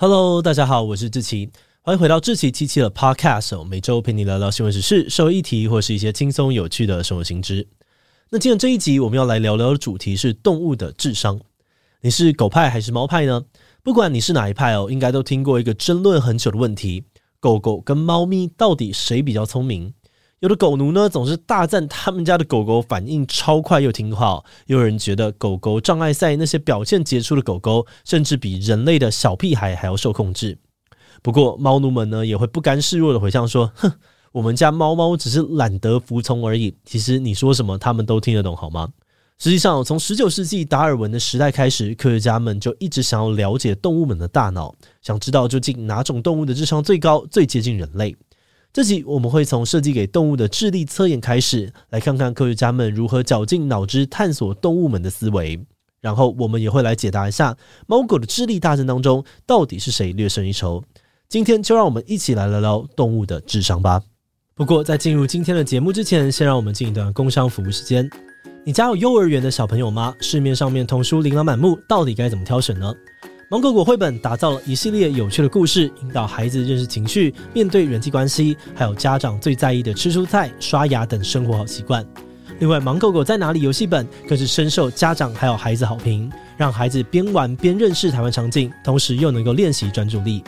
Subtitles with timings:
[0.00, 1.50] Hello，大家好，我是志奇，
[1.82, 7.66] 欢迎回到志奇七七的 Podcast，每周陪你聊聊新闻时事、社会议题，或是一些轻松有趣的生活新知。
[8.30, 11.40] 那今天这一集我们要来聊聊的主题是动物的智商。
[12.00, 13.42] 你是狗派还是猫派呢？
[13.82, 17.02] 不管你是哪一派哦，应该都听过一个争论很久的问题：
[17.40, 19.92] 狗狗跟猫咪到底谁比较聪明？
[20.40, 30.56] 有的狗奴呢总是大赞他们家的狗狗反应超快又听话，又有人觉得狗狗障碍赛那些表现杰出的狗狗，甚至比人类的小屁孩还要受控制。
[31.22, 33.90] 不过猫奴们呢也会不甘示弱的回呛说：“哼，
[34.30, 36.72] 我们家猫猫只是懒得服从而已。
[36.84, 38.88] 其实你说什么，他们都听得懂，好吗？”
[39.40, 48.16] 实际上，从十九世纪达尔文的时代开始，科学家们就一直想要了解动物们的大脑，想知道究竟哪种动物的智商最高，最接近人类。
[48.72, 55.58] 这集我们会从设计给动物的智力测验开始，来看看科学家们如何绞尽脑汁探索动物们的思维。
[56.00, 57.56] 然后我们也会来解答一下
[57.88, 60.84] 猫狗的智力大战当中到底是谁略胜一筹。
[61.28, 64.00] 今天就让我们一起来聊聊动物的智商吧。
[64.54, 68.08] 不过在进入今天的节目之前，先让我们进一段工商服务时间。
[68.64, 70.14] 你家有幼儿园的小朋友吗？
[70.20, 72.94] 市面上面童书琳琅满目，到底该怎么挑选呢？
[73.50, 82.04] 芒果果绘本打造了一系列有趣的故事，引导孩子认识情绪、面对人际关系，还有家长最在意的吃蔬菜、刷牙等生活好习惯。
[82.58, 90.44] 另外，芒果果在哪里游戏本更是深受家长还有孩子好评，让孩子边玩边认识台湾场景，同时又能够练习专注力。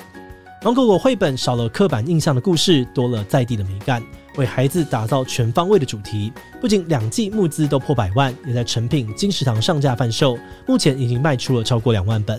[0.62, 4.02] 芒果果绘本少了刻板印象的故事，多了在地的美感，
[4.36, 6.30] 为孩子打造全方位的主题。
[6.60, 12.38] 不仅两季募资都破百万，也在成品、金石堂上架贩售，目前已经卖出了超过两万本。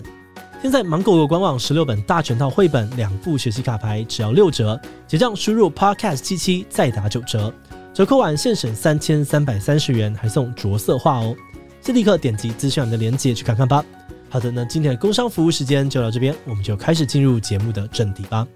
[0.62, 4.80] 现在芒果有官网十六本大全套绘本，两副学习卡牌，只要六折。
[5.08, 7.52] 结账输入 podcast 七七再打九折，
[7.92, 11.34] 折扣完现省三千三百三十元，还送着色画哦。
[11.80, 13.84] 先立刻点击资讯栏的链接去看看吧。
[14.30, 18.46] 好的，那今天的工商服务时间就到这边，我们就开始进入节目的正题吧。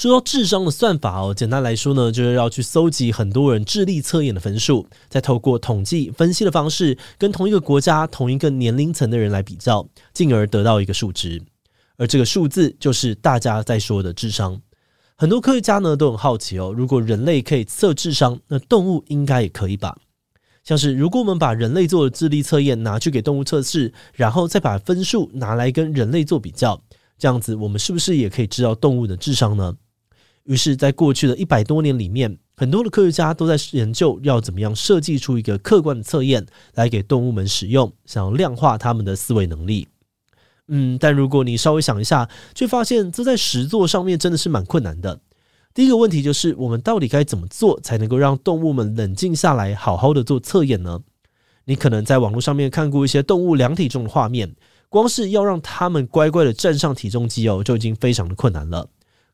[0.00, 11.42] 说到智商的算法哦，简单来说呢，就是要去搜集很多人智力测验的分数，再透过统计分析的方式，跟同一个国家、同一个年龄层的人来比较，进而得到一个数值。
[11.98, 14.62] 而这个数字就是大家在说的智商。
[15.16, 19.98] 很多科学家呢都很好奇哦，如果人类可以测智商，那动物应该也可以吧？
[20.64, 26.82] 像是如果我们把人类做的智力测验拿去给动物测试，然后再把分数拿来跟人类做比较，
[27.18, 29.76] 这样子我们是不是也可以知道动物的智商呢？
[30.44, 39.88] 于是，在过去的一百多年里面，很多的科学家都在研究要怎么样设计出一个客观的测验来给动物们使用，想要量化他们的思维能力。
[40.68, 45.20] 嗯，但如果你稍微想一下，却发现这在实作上面真的是蛮困难的。
[45.74, 51.00] 第一个问题就是，我们到底该怎么做才能够让动物们冷静下来，好好的做测验呢？
[51.66, 54.54] 你可能在网络上面看过一些动物量体重的画面，
[54.88, 58.88] 光是要让他们乖乖的站上体重机哦，就已经非常的困难了。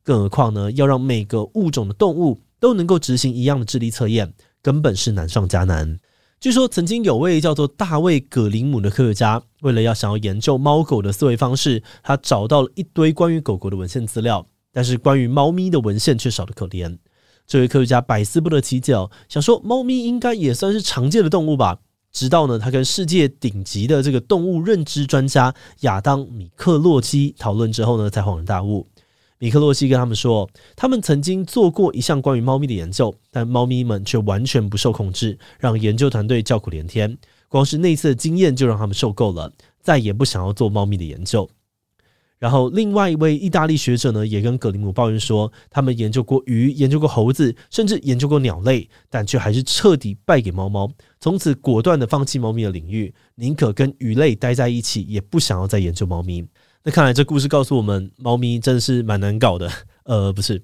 [0.06, 5.98] 更何况呢，要让每个物种的动物都能够执行一样的智力测验，根本是难上加难。
[6.38, 16.96] 据说曾经有位叫做大卫·葛林姆的科学家，为了要想要研究猫狗的思维方式，他找到了一堆关于狗狗的文献资料，但是关于猫咪的文献却少得可怜。
[17.44, 18.92] 这位科学家百思不得其解，
[19.28, 21.80] 想说猫咪应该也算是常见的动物吧。
[22.12, 28.86] 直到呢，他跟世界顶级的这个动物认知专家亚当·米克洛基讨论之后呢，才恍然大悟。
[29.38, 37.18] 米克洛西跟他们说，他们曾经做过一项关于猫咪的研究，但猫咪们却完全不受控制，让研究团队叫苦连天。
[37.48, 39.52] 光是那次的经验就让他们受够了，
[39.82, 41.48] 再也不想要做猫咪的研究。
[42.38, 50.90] 然后，另外一位意大利学者呢，也跟格林姆抱怨说，他们研究过鱼，研究过猴子，甚至研究过鸟类，但却还是彻底败给猫猫。
[51.18, 56.44] 从此，果断的放弃猫咪的领域，宁可跟鱼类待在一起，也不想要再研究猫咪。
[56.88, 59.68] 那看来这故事告诉我们，猫咪真的是蛮难搞的。
[60.06, 60.62] 呃，不是，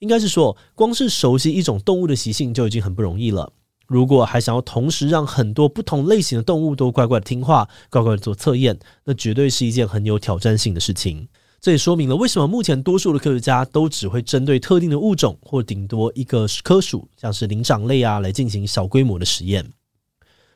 [0.00, 3.52] 应该是说，光是熟悉一种动物的习性就已经很不容易了。
[3.86, 11.28] 如果还想要同时让很多不同类型的动物都乖乖的听话，乖乖的做测验，那绝对是一件很有挑战性的事情。
[11.60, 19.64] 这也说明了为什么目前多数的科学家都只会针对特定的物种或顶多一个科属，像是灵长类啊，来进行小规模的实验。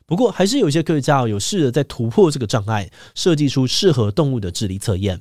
[0.07, 5.19] 不过，还是有一些科学家有试着在突破这个障碍，设计出适合动物的智力测验。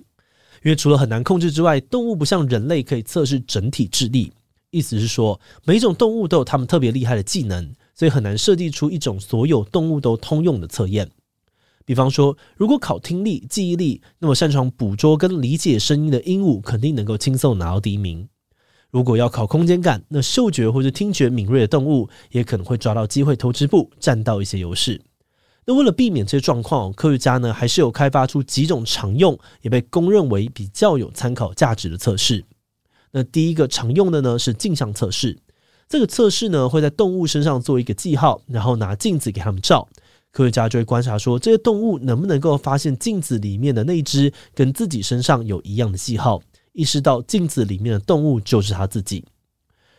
[0.63, 4.33] 因为除了很难控制之外，动物不像人类可以测试整体智力，
[4.71, 11.11] 意思是说，每种动物都有它们特别厉害的技能，所以很难设计出一种所有动物都通用的测验。
[11.87, 18.29] 比方说，如果考听力、记忆力，那么擅长捕捉跟理解声音的鹦鹉肯定能够轻松拿到第一名。
[18.95, 25.01] 如果要考空间感，那嗅觉或者听觉敏锐的动物也可能会抓到机会偷吃步，占到一些优势。
[25.67, 32.45] 那为了避免这些状况，科学家呢还是有开发出几种常用也被公认为比较有参考价值的测试。
[33.11, 35.37] 那第一个常用的呢是镜像测试，
[35.89, 39.89] 这个测试呢会在动物身上做一个记号，然后拿镜子给他们照。
[40.31, 46.41] 科学家就会观察说，这些动物能不能够发现镜子里面的那只跟自己身上有一样的记号，
[46.75, 49.25] 意识到镜子里面的动物就是他自己。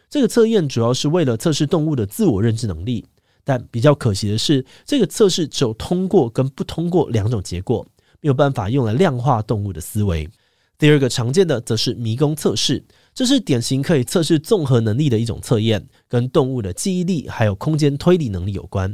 [0.07, 3.03] 这个测验主要是为了测试动物的自我认知能力，
[3.43, 7.85] 但比较可惜的是，这个测试只有通过跟不通过两种结果，
[8.21, 10.29] 没有办法用来量化动物的思维。
[10.77, 12.83] 第二个常见的则是迷宫测试，
[13.13, 18.93] 这是典型可以测试综合能力的一种测验，跟动物的记忆力还有空间推理能力有关。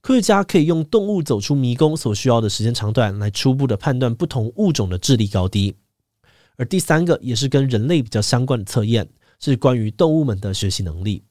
[0.00, 5.74] 科学家可以用动物走出迷宫所需要的时间长短来初步的判断不同物种的智力高低，
[6.58, 9.08] 而第三个也是跟人类比较相关的测验，
[9.40, 11.22] 是关于动物们的学习能力。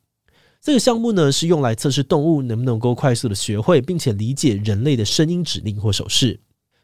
[0.61, 6.39] 这个项目呢是用来测试动物能不能够快速的学会并且理解人类的声音指令或手势，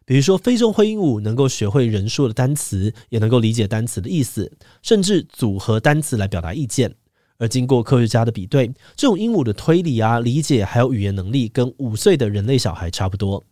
[0.05, 4.51] 比如说非洲灰鹦鹉能够学会人说的单词，也能够理解单词的意思，
[4.81, 6.93] 甚至组合单词来表达意见。
[7.39, 13.43] 而经过科学家的比对，这种鹦鹉的推理啊、理解还有语言能力，跟五岁的人类小孩差不多。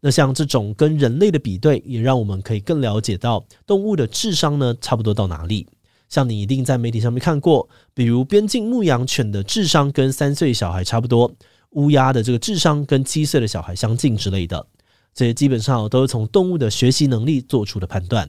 [0.00, 5.66] 那像这种跟人类的比对，也让我们可以更了解到动物的智商呢，差不多到哪里。
[6.08, 11.32] 像你一定在媒体上面看过，比如边境牧羊犬的智商跟三岁小孩差不多，
[11.70, 14.66] 乌鸦的这个智商跟七岁的小孩相近之类的。
[15.14, 18.28] 这些基本上都是从动物的学习能力做出的判断。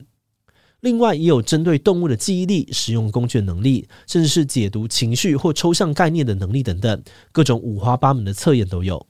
[0.82, 9.06] 另外，也有针对动物的记忆力、使用工具的能力，甚至是解读情绪或抽象概念的能力等等，各种五花八门的测验都有。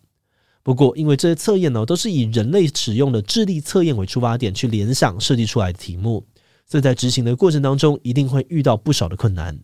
[0.63, 6.25] 不过，因为这些测验呢，都是以人类使用的智力测验为出发点去联想设计出来的题目，
[6.67, 9.59] 所以在执行的过程当中，一定会遇到不少的困难。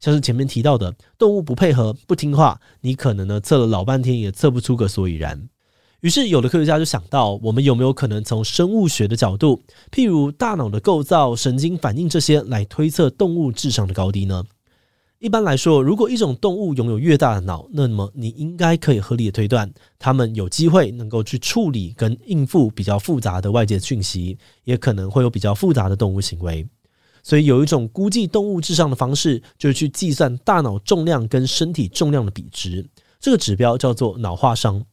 [0.00, 5.48] 像是前面提到的，动物不配合、不听话，你可能呢测了老半天也测不出个所以然。
[6.00, 14.44] 于是，有的科学家就想到，我们有没有可能从生物学的角度，譬如大脑的构造、神经反应这些，来推测动物智商的高低呢？
[15.18, 26.66] 一般来说，如果一种动物拥有越大的脑，那么你应该可以合理的推断，它们有机会能够去处理跟应付比较复杂的外界讯息，也可能会有比较复杂的动物行为。
[27.22, 32.86] 所以，有一种估计动物智商的方式，就是去计算大脑重量跟身体重量的比值，
[33.18, 34.84] 这个指标叫做脑化伤。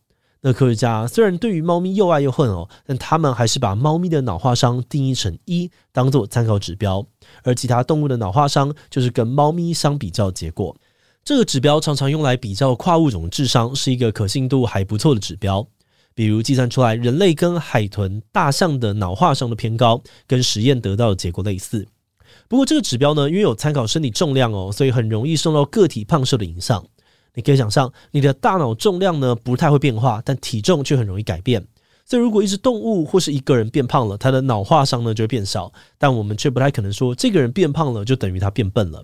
[0.45, 7.06] 那科学家虽然对于猫咪又爱又恨哦，但他们还是把猫咪的脑划伤定义成一，当做参考指标，
[7.44, 10.75] 而其他动物的脑划伤就是跟猫咪相比较结果。
[11.24, 15.66] 这个指标常常用来比较跨物种智商，是一个可信度还不错的指标。
[16.13, 21.88] 比如计算出来，人类跟海豚、大象的脑划伤的偏高，跟实验得到的结果类似。
[22.50, 26.86] 不过这个指标呢，因为有参考身体重量哦，所以很容易受到个体胖瘦的影响。
[27.35, 31.66] 你可以想象，你的大脑重量呢，不太会变化，但体重却很容易改变。
[32.06, 35.71] 所以，如果一只动物或是一个人变胖了，它的脑划伤呢就会变少。
[35.97, 39.04] 但我们却不太可能说，这个人变胖了就等于他变笨了。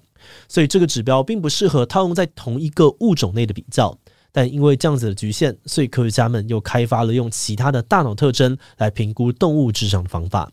[0.49, 3.97] 所以，这个指标并不适合套用在同一个物种内的比较。
[4.31, 10.51] 但因为这样子的局限，所以科学家们又开发了用其他的大脑特征来评估动物智商的方法。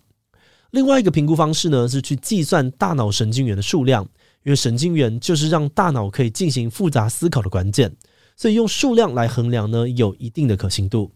[0.70, 4.08] 另外一个评估方式呢，是去计算大脑神经元的数量。
[4.46, 7.96] 因为神经元就是让大脑可以进行复杂思考的关键，
[8.36, 11.10] 所以用数量来衡量呢，有一定的可信度。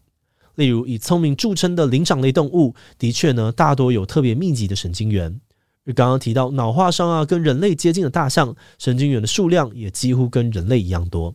[0.57, 5.41] 例如，以聪明著称的灵长类动物，的确呢，大多有特别密集的神经元。
[5.87, 11.33] 而刚刚提到脑划伤啊，跟人类接近的大象，神经元的数量也几乎跟人类一样多。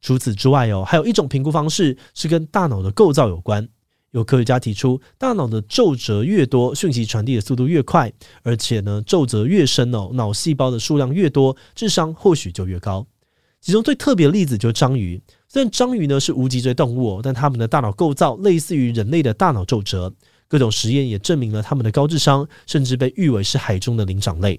[0.00, 3.68] 除此之外哦，还有一种评估方式是跟大脑的构造有关。
[4.12, 8.12] 有科学家提出，大脑的皱褶越多，讯息传递的速度越快，
[8.42, 13.06] 而且呢，皱褶越深哦，脑细胞的数量越多，智商或许就越高。
[13.60, 15.20] 其中最特别的例子就是章鱼。
[15.48, 20.14] 虽然章鱼呢是无脊椎动物，但它们的大脑构造类似于人类的大脑皱褶。
[20.46, 24.58] 各种实验也证明了它们的高智商，甚至被誉为是海中的灵长类。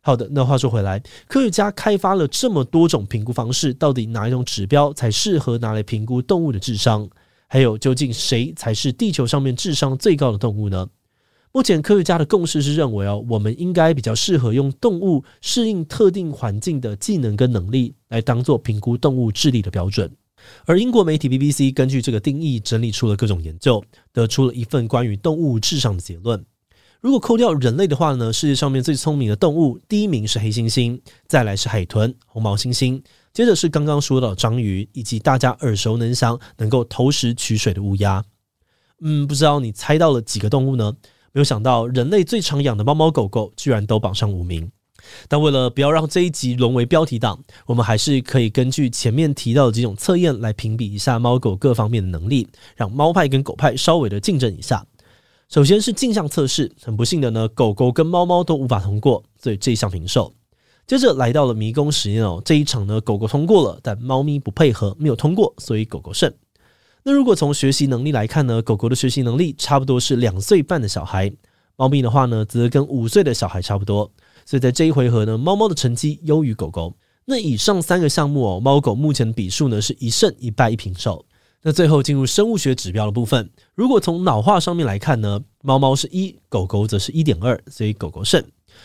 [0.00, 7.08] 好的，那话说回来，科学家开发了这么多种评估方式，到底哪一种指标才适合拿来评估动物的智商？
[7.56, 10.86] 还有，究竟谁才是地球上面智商最高的动物呢？
[11.52, 20.14] 目前科学家的共识是认为哦，我们应该比较适合用动物适应特定环境的技能跟能力来当做评估动物智力的标准。
[20.66, 23.82] 而英国媒体 BBC 根据这个定义整理出了各种研究，
[24.12, 26.44] 得出了一份关于动物智商的结论。
[27.00, 33.00] 如果扣掉人类的话呢，世界上面最聪明的动物第一名是黑猩猩，再来是海豚、红毛猩猩，
[33.36, 38.24] 接着是刚刚说到章鱼，以及大家耳熟能详能够投食取水的乌鸦。
[39.02, 40.90] 嗯，不知道你猜到了几个动物呢？
[41.34, 44.70] 没有想到人类最常养的猫猫狗狗居然都榜上无名。
[45.28, 54.82] 但为了不要让这一集沦为标题党，我们还是可以根据前面提到的几种测验来评比一下猫狗各方面的能力，让猫派跟狗派稍微的竞争一下。
[55.50, 60.32] 首先是镜像测试，很不幸的呢，狗狗跟猫猫都无法通过，所以这一项平手。
[60.86, 66.32] 接着来到了迷宫实验哦，这一场呢，狗狗通过了，但猫咪不配合，没有通过，所以狗狗胜。
[67.02, 71.32] 那如果从学习能力来看呢，狗狗的学习能力差不多是两岁半的小孩，
[71.74, 74.08] 猫咪的话呢，则跟五岁的小孩差不多。
[74.44, 76.94] 所以在这一回合呢，猫猫的成绩优于狗狗。
[77.24, 81.24] 那以上三个项目哦，猫狗目前的比数呢是一胜一败一平手。
[81.62, 88.40] 那最后进入生物学指标的部分，如果从脑化上面来看呢，猫猫是一，狗狗则是一点二，所以狗狗胜。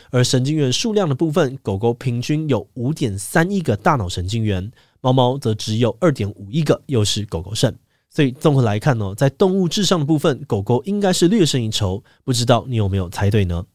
[0.09, 4.71] 而神经元数量的部分，狗狗平均有五点三亿个大脑神经元，
[5.01, 7.73] 猫猫则只有二点五亿个，又是狗狗胜。
[8.09, 12.03] 所以综合来看呢，在动物智商的部分，狗狗应该是略胜一筹。
[12.23, 13.65] 不知道你有没有猜对呢？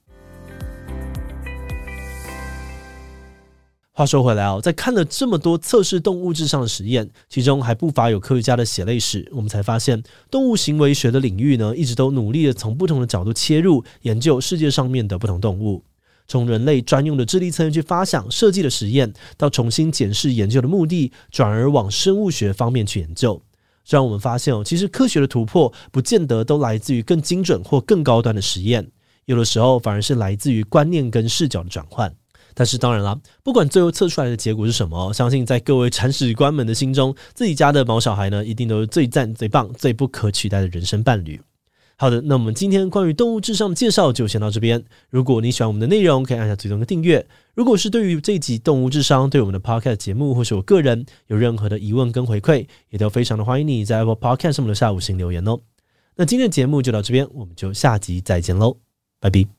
[3.93, 9.27] 话说回来哦，在看了这么多测试动物智商的实验，其中还不乏有科学家的血泪史。
[9.33, 15.83] 我们才发现，动物行为学的领域呢，一直都努力的从不同的角度切入研究世界上面的不同动物，
[16.29, 23.41] 从人类专用的智力测验去发想设计的实验，到重新检视研究的目的，转而往生物学方面去研究。
[23.89, 28.91] 让我们发现哦，其实科学的突破不见得都来自于更精准或更高端的实验，
[29.27, 32.13] 有的时候反而是来自于观念跟视角的转换。
[32.53, 41.41] 但是当然啦，不管最后测出来的结果是什么，相信在各位铲屎官们的心中，自己家的毛小孩呢，一定都是最赞、最棒、最不可取代的人生伴侣。
[41.99, 44.85] 好的，那我们今天关于动物智商的介绍就先到这边。
[45.09, 47.27] 如果你喜欢我们的内容，可以按下追踪跟订阅。
[47.55, 55.59] 如果是对于这一集动物智商，对我们的 Podcast 节目或是我个人有任何的疑问跟回馈，也都非常的欢迎你在 Apple Podcast 上面留下五星留言哦。
[56.17, 58.77] 那今天的节目就到这边，我们就下集再见喽，
[59.19, 59.56] 拜拜。